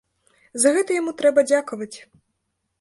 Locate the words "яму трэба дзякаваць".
1.01-1.93